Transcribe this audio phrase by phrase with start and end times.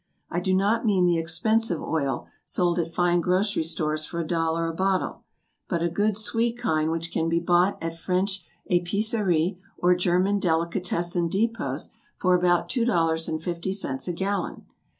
[0.31, 4.67] I do not mean the expensive oil, sold at fine grocery stores for a dollar
[4.67, 5.25] a bottle,
[5.69, 11.27] but a good sweet kind which can be bought at French Épicerie or German Delicatessen
[11.27, 14.65] depots for about two dollars and fifty cents a gallon.